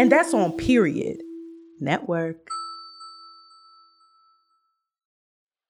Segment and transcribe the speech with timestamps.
[0.00, 1.20] And that's on Period
[1.78, 2.48] Network.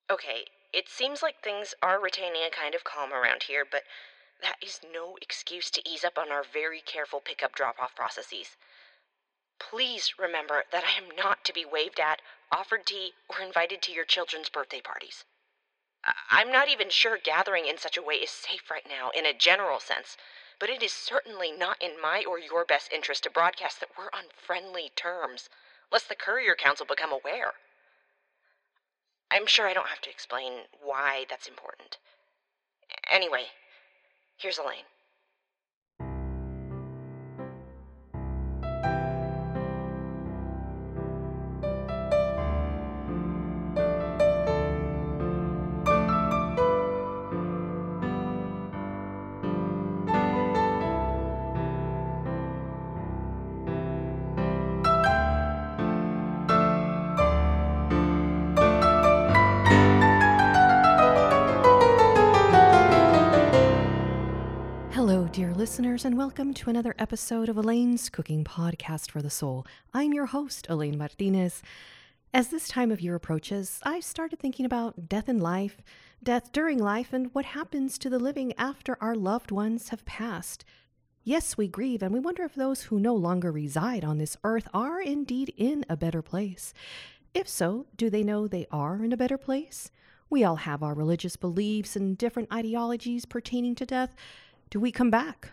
[0.09, 3.83] Okay, it seems like things are retaining a kind of calm around here, but
[4.41, 8.57] that is no excuse to ease up on our very careful pickup drop off processes.
[9.59, 12.23] Please remember that I am not to be waved at,
[12.53, 15.25] offered tea, or invited to your children's birthday parties.
[16.05, 19.27] I- I'm not even sure gathering in such a way is safe right now, in
[19.27, 20.17] a general sense,
[20.61, 24.11] but it is certainly not in my or your best interest to broadcast that we're
[24.13, 25.49] on friendly terms,
[25.91, 27.55] lest the Courier Council become aware.
[29.31, 31.97] I'm sure I don't have to explain why that's important.
[33.11, 33.47] Anyway,
[34.37, 34.85] here's Elaine.
[65.81, 69.67] Listeners, and welcome to another episode of Elaine's Cooking Podcast for the Soul.
[69.95, 71.63] I'm your host, Elaine Martinez.
[72.35, 75.79] As this time of year approaches, I started thinking about death in life,
[76.23, 80.67] death during life, and what happens to the living after our loved ones have passed.
[81.25, 84.69] Yes, we grieve, and we wonder if those who no longer reside on this earth
[84.75, 86.75] are indeed in a better place.
[87.33, 89.91] If so, do they know they are in a better place?
[90.29, 94.15] We all have our religious beliefs and different ideologies pertaining to death.
[94.69, 95.53] Do we come back?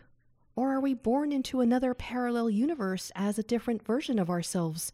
[0.57, 4.91] Or are we born into another parallel universe as a different version of ourselves?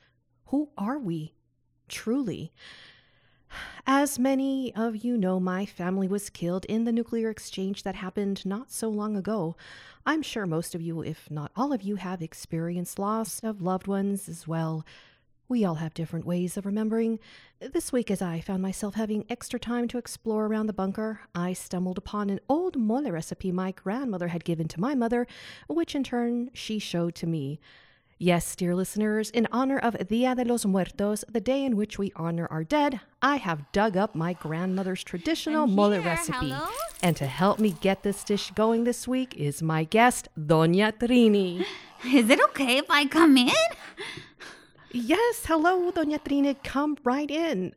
[0.47, 1.35] Who are we?
[1.87, 2.51] Truly.
[3.87, 8.45] As many of you know, my family was killed in the nuclear exchange that happened
[8.45, 9.55] not so long ago.
[10.05, 13.87] I'm sure most of you, if not all of you, have experienced loss of loved
[13.87, 14.85] ones as well.
[15.53, 17.19] We all have different ways of remembering.
[17.59, 21.53] This week, as I found myself having extra time to explore around the bunker, I
[21.53, 25.27] stumbled upon an old mole recipe my grandmother had given to my mother,
[25.67, 27.59] which in turn she showed to me.
[28.17, 32.11] Yes, dear listeners, in honor of Dia de los Muertos, the day in which we
[32.15, 36.49] honor our dead, I have dug up my grandmother's traditional I'm mole here, recipe.
[36.49, 36.67] hello?
[37.03, 41.63] And to help me get this dish going this week is my guest, Doña Trini.
[42.05, 43.51] Is it okay if I come in?
[44.95, 46.55] Yes, hello, Doña Trini.
[46.63, 47.73] Come right in.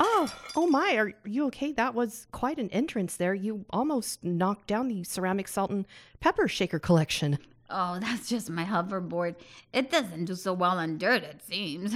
[0.00, 1.70] Oh, oh my, are you okay?
[1.70, 3.34] That was quite an entrance there.
[3.34, 5.86] You almost knocked down the ceramic salt and
[6.18, 7.38] pepper shaker collection.
[7.70, 9.36] Oh, that's just my hoverboard.
[9.72, 11.94] It doesn't do so well on dirt, it seems.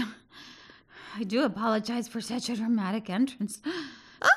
[1.16, 3.58] I do apologize for such a dramatic entrance.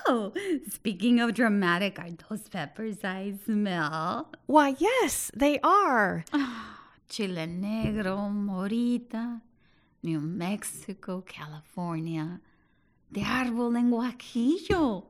[0.07, 0.33] Oh,
[0.71, 4.31] speaking of dramatic, are those peppers I smell?
[4.47, 6.25] Why, yes, they are.
[6.33, 6.75] Oh,
[7.07, 9.41] Chile Negro, Morita,
[10.03, 12.39] New Mexico, California,
[13.11, 15.05] the árbol en Guajillo.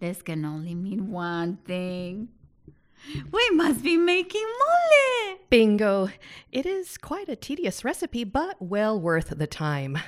[0.00, 2.28] This can only mean one thing.
[3.32, 5.38] We must be making mole.
[5.50, 6.10] Bingo.
[6.52, 9.98] It is quite a tedious recipe, but well worth the time.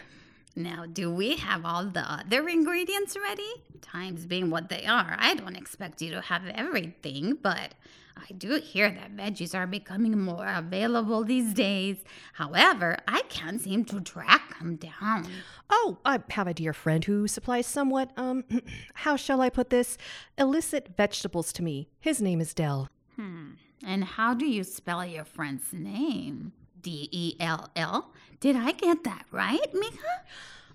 [0.63, 3.51] Now, do we have all the other ingredients ready?
[3.81, 7.75] Times being what they are, I don't expect you to have everything, but
[8.17, 11.97] I do hear that veggies are becoming more available these days.
[12.35, 15.27] However, I can't seem to track them down.
[15.71, 18.45] Oh, I have a dear friend who supplies somewhat, um,
[18.95, 19.97] how shall I put this,
[20.37, 21.89] illicit vegetables to me.
[22.01, 22.89] His name is Dell.
[23.17, 23.53] Hmm.
[23.85, 26.53] And how do you spell your friend's name?
[26.83, 28.11] D E L L?
[28.41, 30.25] Did I get that right, Mika?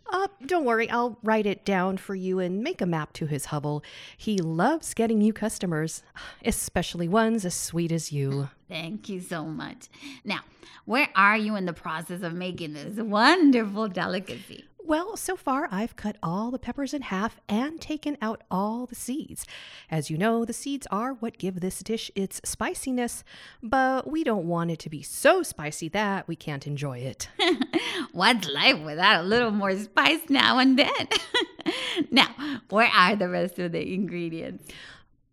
[0.07, 3.45] Uh, don't worry, I'll write it down for you and make a map to his
[3.45, 3.83] hovel.
[4.15, 6.03] He loves getting new customers,
[6.43, 8.49] especially ones as sweet as you.
[8.69, 9.87] Thank you so much.
[10.23, 10.41] Now,
[10.85, 14.65] where are you in the process of making this wonderful delicacy?
[14.87, 18.93] Well, so far I've cut all the peppers in half and taken out all the
[18.93, 19.43] seeds.
[19.89, 23.23] As you know, the seeds are what give this dish its spiciness,
[23.63, 27.29] but we don't want it to be so spicy that we can't enjoy it.
[28.11, 31.07] What's life without a little more spice now and then?
[32.11, 32.35] now,
[32.69, 34.71] where are the rest of the ingredients?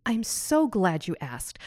[0.07, 1.59] I'm so glad you asked.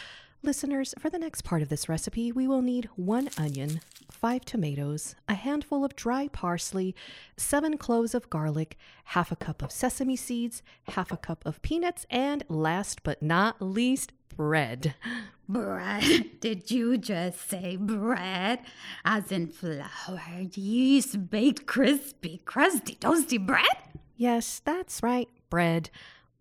[0.42, 3.82] Listeners, for the next part of this recipe, we will need one onion,
[4.16, 6.96] five tomatoes, a handful of dry parsley,
[7.38, 12.06] seven cloves of garlic, half a cup of sesame seeds, half a cup of peanuts,
[12.10, 14.96] and last but not least, bread.
[15.48, 16.32] Bread?
[16.40, 18.62] Did you just say bread?
[19.04, 20.20] As in flour,
[20.56, 23.78] yeast, baked, crispy, crusty, toasty bread?
[24.18, 25.92] Yes, that's right, bread.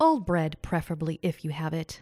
[0.00, 2.00] Old bread, preferably, if you have it.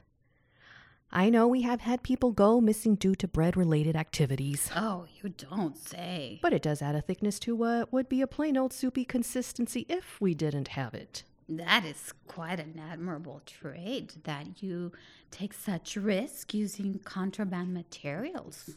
[1.14, 4.70] I know we have had people go missing due to bread related activities.
[4.74, 6.38] Oh, you don't say.
[6.40, 9.84] But it does add a thickness to what would be a plain old soupy consistency
[9.90, 11.24] if we didn't have it.
[11.50, 14.92] That is quite an admirable trait that you
[15.30, 18.70] take such risk using contraband materials.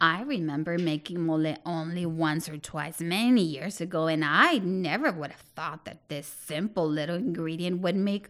[0.00, 5.30] I remember making mole only once or twice many years ago, and I never would
[5.30, 8.28] have thought that this simple little ingredient would make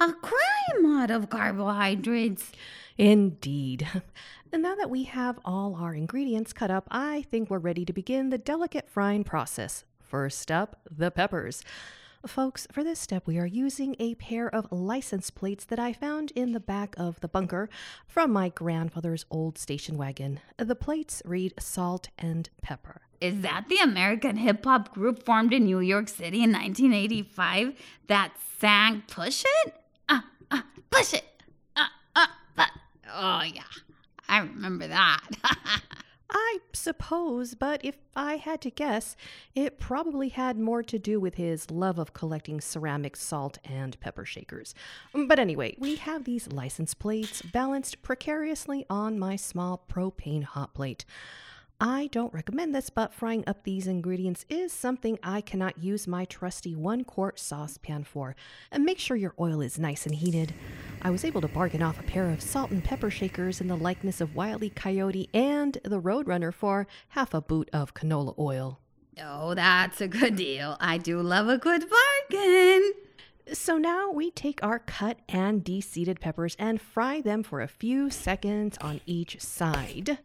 [0.00, 2.52] a crime out of carbohydrates.
[2.98, 3.88] Indeed.
[4.52, 7.92] And now that we have all our ingredients cut up, I think we're ready to
[7.92, 9.84] begin the delicate frying process.
[9.98, 11.64] First up, the peppers.
[12.26, 16.32] Folks, for this step, we are using a pair of license plates that I found
[16.32, 17.68] in the back of the bunker
[18.06, 20.38] from my grandfather's old station wagon.
[20.56, 23.00] The plates read salt and pepper.
[23.20, 27.74] Is that the American hip hop group formed in New York City in 1985
[28.06, 29.74] that sang Push It?
[30.52, 30.60] Uh,
[30.90, 31.24] push it!
[31.74, 32.70] Uh, uh, but,
[33.12, 33.62] oh, yeah.
[34.28, 35.20] I remember that.
[36.30, 39.16] I suppose, but if I had to guess,
[39.54, 44.24] it probably had more to do with his love of collecting ceramic salt and pepper
[44.24, 44.74] shakers.
[45.14, 51.04] But anyway, we have these license plates balanced precariously on my small propane hot plate.
[51.84, 56.24] I don't recommend this, but frying up these ingredients is something I cannot use my
[56.26, 58.36] trusty one quart saucepan for.
[58.70, 60.54] And make sure your oil is nice and heated.
[61.02, 63.76] I was able to bargain off a pair of salt and pepper shakers in the
[63.76, 64.70] likeness of Wile E.
[64.70, 68.78] Coyote and the Roadrunner for half a boot of canola oil.
[69.20, 70.76] oh, that's a good deal.
[70.78, 71.86] I do love a good
[72.30, 72.92] bargain.
[73.52, 78.08] So now we take our cut and de-seeded peppers and fry them for a few
[78.08, 80.18] seconds on each side.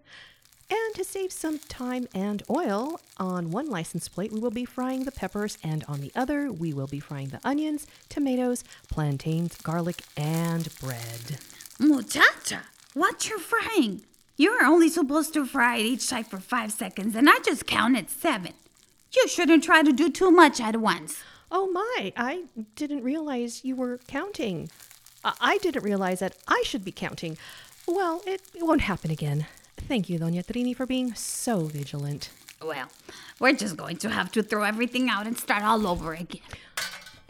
[0.69, 5.05] And to save some time and oil, on one license plate we will be frying
[5.05, 10.01] the peppers, and on the other we will be frying the onions, tomatoes, plantains, garlic,
[10.17, 11.39] and bread.
[11.79, 14.01] Muchacha, what you're frying?
[14.35, 18.09] You're only supposed to fry it each side for five seconds, and I just counted
[18.09, 18.53] seven.
[19.15, 21.23] You shouldn't try to do too much at once.
[21.49, 22.43] Oh my, I
[22.75, 24.69] didn't realize you were counting.
[25.23, 27.37] I, I didn't realize that I should be counting.
[27.87, 29.47] Well, it, it won't happen again.
[29.77, 32.29] Thank you, Doña Trini, for being so vigilant.
[32.61, 32.87] Well,
[33.39, 36.41] we're just going to have to throw everything out and start all over again.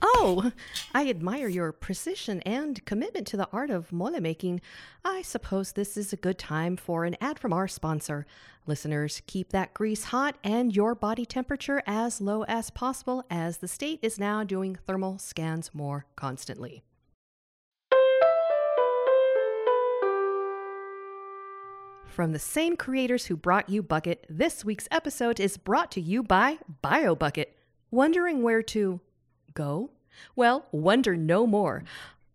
[0.01, 0.51] Oh,
[0.93, 4.61] I admire your precision and commitment to the art of mole making.
[5.03, 8.25] I suppose this is a good time for an ad from our sponsor.
[8.67, 13.67] Listeners, keep that grease hot and your body temperature as low as possible as the
[13.67, 16.83] state is now doing thermal scans more constantly.
[22.17, 26.23] From the same creators who brought you Bucket, this week's episode is brought to you
[26.23, 27.45] by BioBucket.
[27.91, 29.01] Wondering where to
[29.53, 29.91] go?
[30.35, 31.83] Well, wonder no more.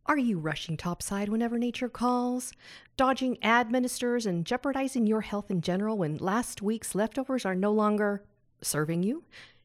[0.06, 2.52] Are you rushing topside whenever nature calls?
[2.96, 8.22] Dodging administers and jeopardizing your health in general when last week's leftovers are no longer
[8.60, 9.24] serving you?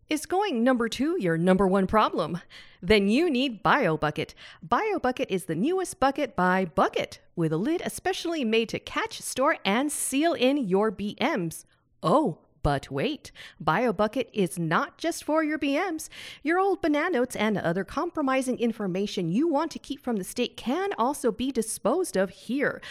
[0.10, 2.42] Is going number two your number one problem?
[2.82, 4.34] Then you need BioBucket.
[4.68, 9.58] BioBucket is the newest bucket by Bucket, with a lid especially made to catch, store,
[9.64, 11.64] and seal in your BMs.
[12.04, 13.32] Oh, but wait,
[13.64, 16.10] BioBucket is not just for your BMs.
[16.44, 20.58] Your old banana notes and other compromising information you want to keep from the state
[20.58, 22.82] can also be disposed of here.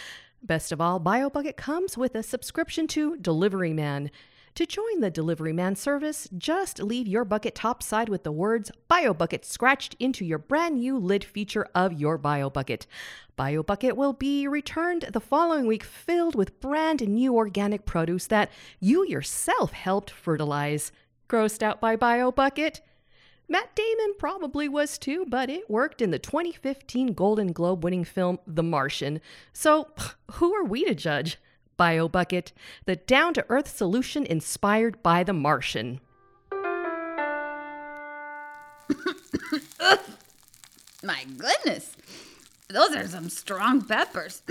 [0.41, 4.09] Best of all, BioBucket comes with a subscription to Delivery Man.
[4.57, 9.45] To join the Delivery Man service, just leave your bucket topside with the words BioBucket
[9.45, 12.87] scratched into your brand new lid feature of your BioBucket.
[13.37, 19.05] BioBucket will be returned the following week filled with brand new organic produce that you
[19.05, 20.91] yourself helped fertilize.
[21.29, 22.79] Grossed out by BioBucket?
[23.47, 28.39] Matt Damon probably was too, but it worked in the 2015 Golden Globe winning film
[28.47, 29.21] The Martian.
[29.53, 29.89] So,
[30.31, 31.37] who are we to judge?
[31.77, 32.51] BioBucket,
[32.85, 35.99] the down to earth solution inspired by The Martian.
[41.03, 41.95] My goodness,
[42.69, 44.41] those are some strong peppers.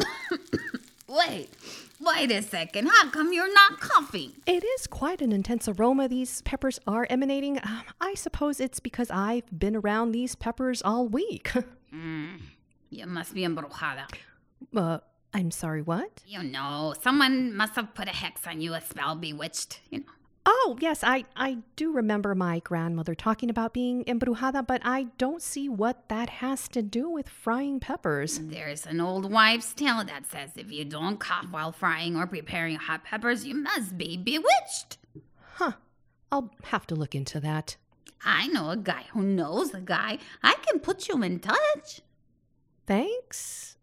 [1.08, 1.48] wait,
[2.00, 2.86] wait a second.
[2.88, 4.32] How come you're not coughing?
[4.46, 7.58] It is quite an intense aroma these peppers are emanating.
[7.58, 11.52] Um, I suppose it's because I've been around these peppers all week.
[12.90, 14.04] You must be embrujada.
[14.76, 14.98] uh,
[15.36, 16.22] I'm sorry, what?
[16.26, 19.80] You know, someone must have put a hex on you, a spell bewitched.
[19.90, 20.06] You know.
[20.46, 25.42] Oh, yes, I, I do remember my grandmother talking about being embrujada, but I don't
[25.42, 28.38] see what that has to do with frying peppers.
[28.38, 32.76] There's an old wives' tale that says if you don't cough while frying or preparing
[32.76, 34.96] hot peppers, you must be bewitched.
[35.56, 35.72] Huh.
[36.32, 37.76] I'll have to look into that.
[38.24, 40.16] I know a guy who knows a guy.
[40.42, 42.00] I can put you in touch.
[42.86, 43.75] Thanks.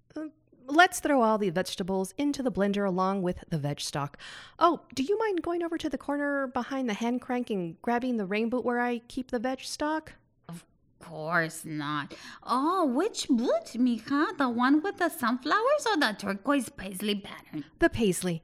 [0.68, 4.18] Let's throw all the vegetables into the blender along with the veg stock.
[4.60, 8.18] Oh, do you mind going over to the corner behind the hand crank and grabbing
[8.18, 10.14] the rain boot where I keep the veg stock?
[10.48, 10.64] Of
[11.00, 12.14] course not.
[12.44, 14.38] Oh, which boot, mija?
[14.38, 17.66] The one with the sunflowers or the turquoise paisley pattern?
[17.80, 18.42] The paisley.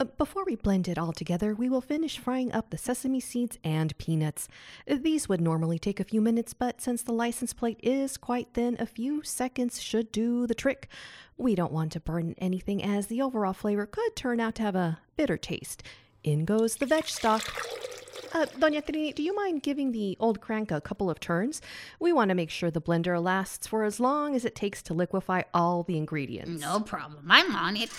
[0.00, 3.58] Uh, Before we blend it all together, we will finish frying up the sesame seeds
[3.62, 4.48] and peanuts.
[4.88, 8.48] Uh, These would normally take a few minutes, but since the license plate is quite
[8.54, 10.88] thin, a few seconds should do the trick.
[11.36, 14.76] We don't want to burn anything as the overall flavor could turn out to have
[14.76, 15.82] a bitter taste.
[16.24, 17.42] In goes the veg stock.
[18.34, 21.60] Uh, Doña Trini, do you mind giving the old crank a couple of turns?
[22.00, 24.94] We want to make sure the blender lasts for as long as it takes to
[24.94, 26.62] liquefy all the ingredients.
[26.62, 27.26] No problem.
[27.28, 27.90] I'm on it.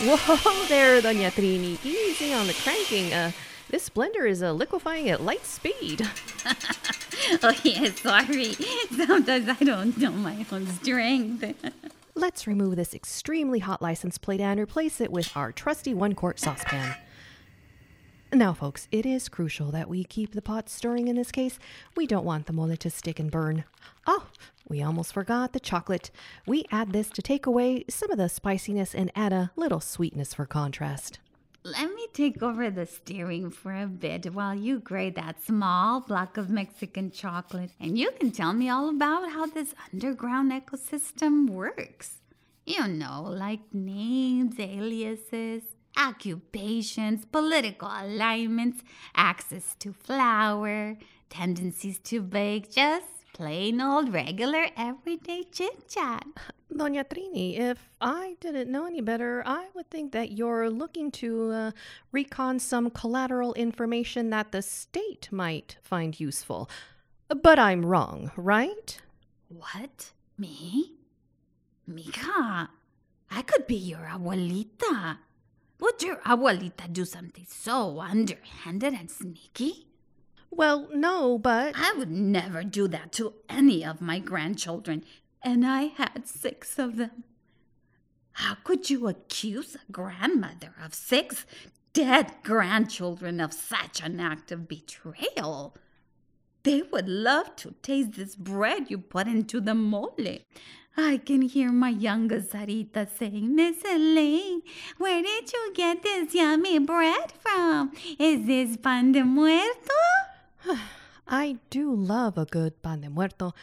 [0.00, 1.84] Whoa there, Doña Trini.
[1.84, 3.12] Easy on the cranking.
[3.12, 3.32] Uh,
[3.68, 6.08] this blender is uh, liquefying at light speed.
[7.42, 8.54] Oh, yeah, sorry.
[8.96, 11.44] Sometimes I don't know my own strength.
[12.14, 16.38] Let's remove this extremely hot license plate and replace it with our trusty one quart
[16.38, 16.94] saucepan.
[18.32, 21.58] Now, folks, it is crucial that we keep the pot stirring in this case.
[21.96, 23.64] We don't want the mole to stick and burn.
[24.06, 24.26] Oh,
[24.68, 26.10] we almost forgot the chocolate.
[26.46, 30.34] We add this to take away some of the spiciness and add a little sweetness
[30.34, 31.20] for contrast.
[31.64, 36.36] Let me take over the steering for a bit while you grate that small block
[36.36, 42.18] of Mexican chocolate, and you can tell me all about how this underground ecosystem works.
[42.66, 45.62] You know, like names, aliases,
[45.98, 48.82] occupations, political alignments,
[49.14, 50.96] access to flour,
[51.28, 56.24] tendencies to bake, just plain old regular everyday chit chat.
[56.72, 61.50] Doña Trini, if I didn't know any better, I would think that you're looking to
[61.50, 61.70] uh,
[62.12, 66.70] recon some collateral information that the state might find useful.
[67.28, 69.00] But I'm wrong, right?
[69.48, 70.12] What?
[70.36, 70.92] Me?
[71.88, 72.68] Mija,
[73.30, 75.18] I could be your abuelita.
[75.80, 79.86] Would your abuelita do something so underhanded and sneaky?
[80.50, 81.74] Well, no, but.
[81.76, 85.04] I would never do that to any of my grandchildren,
[85.42, 87.24] and I had six of them.
[88.32, 91.44] How could you accuse a grandmother of six
[91.92, 95.76] dead grandchildren of such an act of betrayal?
[96.62, 100.38] They would love to taste this bread you put into the mole.
[101.00, 104.62] I can hear my youngest Sarita saying, Miss Elaine,
[104.96, 107.92] where did you get this yummy bread from?
[108.18, 109.68] Is this pan de muerto?
[111.28, 113.54] I do love a good pan de muerto.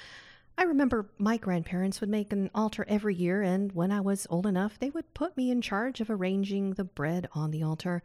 [0.57, 4.47] I remember my grandparents would make an altar every year, and when I was old
[4.47, 8.01] enough, they would put me in charge of arranging the bread on the altar.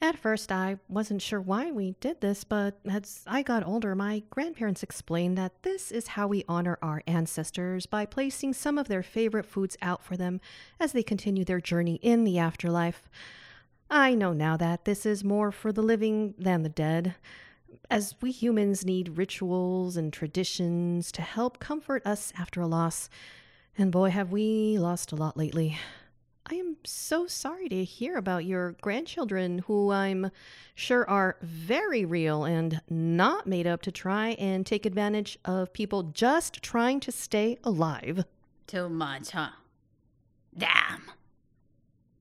[0.00, 4.22] At first, I wasn't sure why we did this, but as I got older, my
[4.28, 9.02] grandparents explained that this is how we honor our ancestors by placing some of their
[9.02, 10.40] favorite foods out for them
[10.78, 13.08] as they continue their journey in the afterlife.
[13.88, 17.14] I know now that this is more for the living than the dead,
[17.90, 23.08] as we humans need rituals and traditions to help comfort us after a loss.
[23.78, 25.78] And boy, have we lost a lot lately.
[26.48, 30.30] I am so sorry to hear about your grandchildren, who I'm
[30.76, 36.04] sure are very real and not made up to try and take advantage of people
[36.04, 38.24] just trying to stay alive.
[38.68, 39.48] Too much, huh?
[40.56, 41.02] Damn.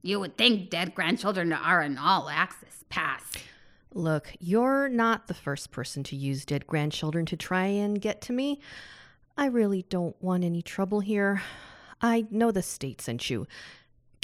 [0.02, 3.22] You would think dead grandchildren are an all access pass.
[3.94, 8.34] Look, you're not the first person to use dead grandchildren to try and get to
[8.34, 8.60] me.
[9.38, 11.44] I really don't want any trouble here.
[12.02, 13.46] I know the state sent you.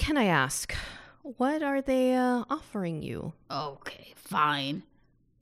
[0.02, 0.74] Can I ask,
[1.22, 3.34] what are they uh, offering you?
[3.52, 4.82] Okay, fine.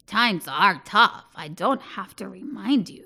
[0.05, 1.27] Times are tough.
[1.33, 3.05] I don't have to remind you.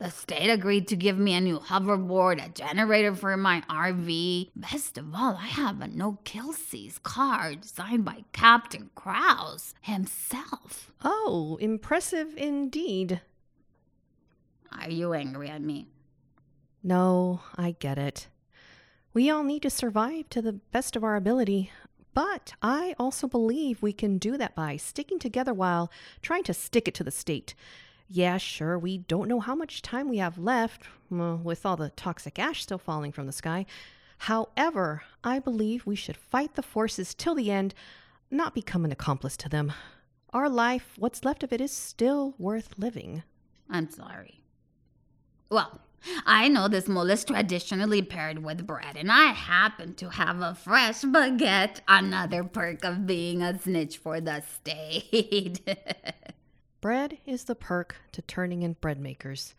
[0.00, 4.50] The state agreed to give me a new hoverboard, a generator for my RV.
[4.56, 10.90] Best of all, I have a no kill cease card signed by Captain Krause himself.
[11.04, 13.20] Oh, impressive indeed.
[14.76, 15.86] Are you angry at me?
[16.82, 18.26] No, I get it.
[19.16, 21.70] We all need to survive to the best of our ability.
[22.12, 26.86] But I also believe we can do that by sticking together while trying to stick
[26.86, 27.54] it to the state.
[28.08, 31.88] Yeah, sure, we don't know how much time we have left, well, with all the
[31.88, 33.64] toxic ash still falling from the sky.
[34.18, 37.72] However, I believe we should fight the forces till the end,
[38.30, 39.72] not become an accomplice to them.
[40.34, 43.22] Our life, what's left of it, is still worth living.
[43.70, 44.42] I'm sorry.
[45.48, 45.80] Well,
[46.24, 50.54] I know this mole is traditionally paired with bread, and I happen to have a
[50.54, 55.60] fresh baguette, another perk of being a snitch for the state.
[56.80, 59.54] Bread is the perk to turning in bread makers.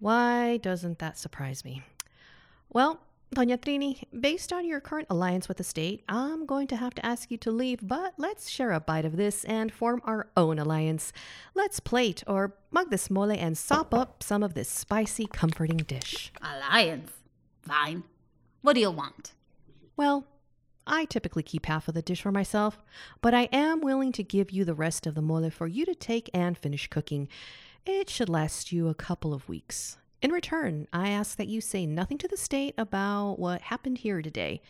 [0.00, 1.82] Why doesn't that surprise me?
[2.68, 3.00] Well,
[3.34, 7.04] Doña Trini, based on your current alliance with the state, I'm going to have to
[7.04, 10.58] ask you to leave, but let's share a bite of this and form our own
[10.60, 11.12] alliance.
[11.52, 16.32] Let's plate or mug this mole and sop up some of this spicy, comforting dish.
[16.40, 17.10] Alliance.
[17.62, 18.04] Fine.
[18.62, 19.32] What do you want?
[19.96, 20.26] Well,
[20.86, 22.78] I typically keep half of the dish for myself,
[23.20, 25.94] but I am willing to give you the rest of the mole for you to
[25.94, 27.28] take and finish cooking.
[27.84, 29.96] It should last you a couple of weeks.
[30.24, 34.22] In return, I ask that you say nothing to the state about what happened here
[34.22, 34.62] today.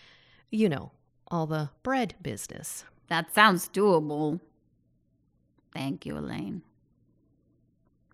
[0.51, 0.91] You know,
[1.29, 2.83] all the bread business.
[3.07, 4.41] That sounds doable.
[5.73, 6.63] Thank you, Elaine.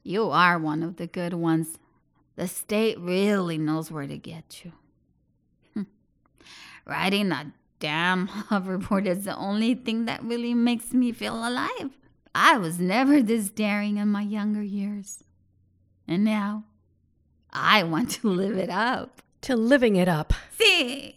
[0.03, 1.79] You are one of the good ones.
[2.37, 4.73] The state really knows where to get you.
[5.73, 5.83] Hmm.
[6.85, 11.97] Riding a damn hoverboard is the only thing that really makes me feel alive.
[12.35, 15.25] I was never this daring in my younger years.
[16.07, 16.65] And now,
[17.53, 19.23] I want to live it up.
[19.43, 20.33] To living it up.
[20.59, 21.17] See?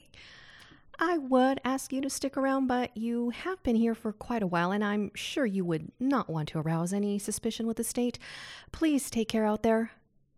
[0.99, 4.47] I would ask you to stick around, but you have been here for quite a
[4.47, 8.19] while, and I'm sure you would not want to arouse any suspicion with the state.
[8.71, 9.91] Please take care out there.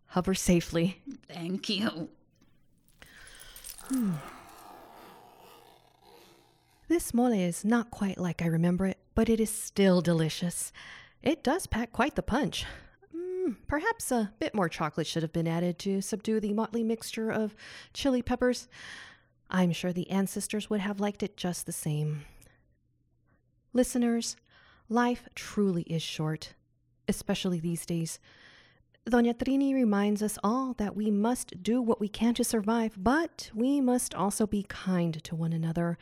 [0.08, 1.02] Hover safely.
[1.28, 2.08] Thank you.
[3.88, 4.12] Hmm.
[6.88, 10.72] This mole is not quite like I remember it, but it is still delicious.
[11.22, 12.64] It does pack quite the punch.
[13.46, 17.30] Mm, perhaps a bit more chocolate should have been added to subdue the motley mixture
[17.30, 17.54] of
[17.92, 18.68] chili peppers.
[19.50, 22.22] I'm sure the ancestors would have liked it just the same.
[23.72, 24.36] Listeners,
[24.88, 26.54] life truly is short,
[27.06, 28.18] especially these days.
[29.08, 33.50] Doña Trini reminds us all that we must do what we can to survive, but
[33.54, 35.96] we must also be kind to one another.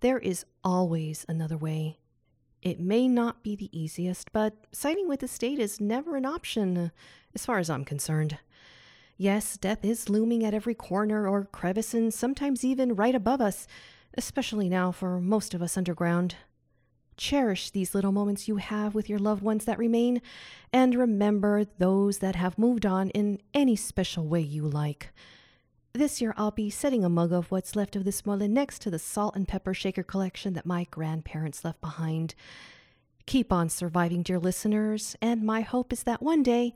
[0.00, 1.98] There is always another way.
[2.62, 6.92] It may not be the easiest, but siding with the state is never an option,
[7.34, 8.38] as far as I'm concerned.
[9.16, 13.66] Yes, death is looming at every corner or crevice, and sometimes even right above us,
[14.16, 16.36] especially now for most of us underground.
[17.16, 20.22] Cherish these little moments you have with your loved ones that remain,
[20.72, 25.10] and remember those that have moved on in any special way you like.
[25.94, 28.90] This year, I'll be setting a mug of what's left of this mole next to
[28.90, 32.34] the salt and pepper shaker collection that my grandparents left behind.
[33.26, 36.74] Keep on surviving, dear listeners, and my hope is that one day,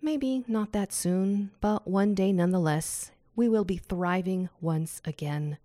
[0.00, 5.58] maybe not that soon, but one day nonetheless, we will be thriving once again.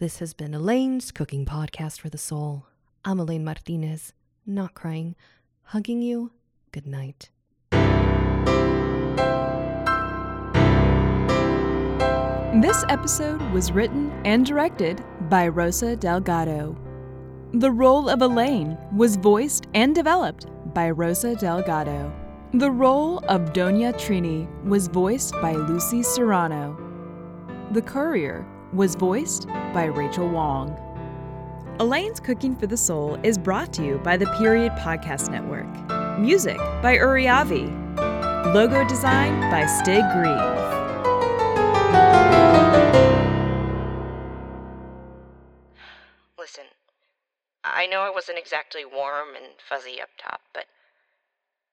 [0.00, 2.66] This has been Elaine's Cooking Podcast for the Soul.
[3.04, 4.12] I'm Elaine Martinez,
[4.44, 5.14] not crying,
[5.62, 6.32] hugging you.
[6.72, 7.30] Good night.
[12.60, 16.76] This episode was written and directed by Rosa Delgado.
[17.54, 22.12] The role of Elaine was voiced and developed by Rosa Delgado.
[22.54, 26.76] The role of Doña Trini was voiced by Lucy Serrano.
[27.70, 30.76] The Courier was voiced by Rachel Wong.
[31.78, 35.68] Elaine's Cooking for the Soul is brought to you by the Period Podcast Network.
[36.18, 37.68] Music by Uriavi.
[38.52, 40.57] Logo design by Stig Grieve.
[47.78, 50.64] I know I wasn't exactly warm and fuzzy up top, but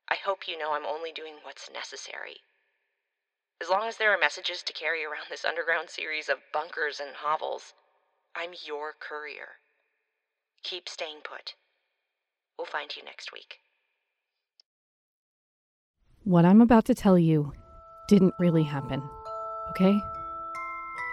[0.07, 2.41] I hope you know I'm only doing what's necessary.
[3.59, 7.09] As long as there are messages to carry around this underground series of bunkers and
[7.15, 7.73] hovels,
[8.35, 9.57] I'm your courier.
[10.61, 11.55] Keep staying put.
[12.55, 13.57] We'll find you next week.
[16.23, 17.51] What I'm about to tell you
[18.07, 19.01] didn't really happen,
[19.71, 19.99] okay?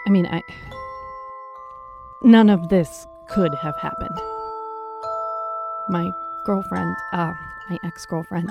[0.07, 0.43] I mean, I.
[2.23, 4.32] None of this could have happened.
[5.89, 6.11] My
[6.45, 7.33] girlfriend, uh,
[7.71, 8.51] my ex girlfriend,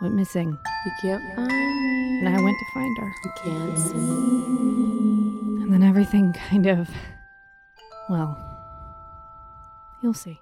[0.00, 2.18] went missing, You can't find me.
[2.26, 3.12] and I went to find her.
[3.24, 5.62] You can't see me.
[5.62, 6.88] And then everything kind of.
[8.08, 8.36] Well,
[10.02, 10.40] you'll see.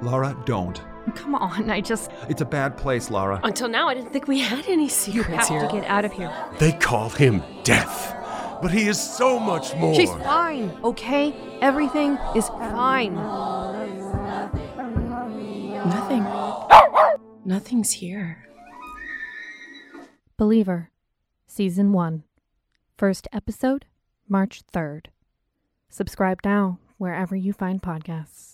[0.00, 0.80] Laura, don't.
[1.14, 2.10] Come on, I just.
[2.28, 3.40] It's a bad place, Laura.
[3.44, 5.68] Until now, I didn't think we had any You secrets have here.
[5.68, 6.32] to get out of here.
[6.58, 8.14] They call him Death,
[8.62, 9.94] but he is so much more.
[9.94, 11.34] She's fine, okay?
[11.60, 13.16] Everything is fine.
[17.44, 18.46] Nothing's here.
[20.36, 20.90] Believer,
[21.46, 22.22] Season 1.
[22.96, 23.86] First episode,
[24.28, 25.06] March 3rd.
[25.88, 28.51] Subscribe now wherever you find podcasts.